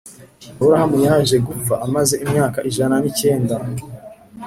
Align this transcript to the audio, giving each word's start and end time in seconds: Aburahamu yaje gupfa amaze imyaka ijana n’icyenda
Aburahamu 0.59 0.97
yaje 1.05 1.35
gupfa 1.47 1.73
amaze 1.85 2.13
imyaka 2.25 2.59
ijana 2.69 2.95
n’icyenda 2.99 3.55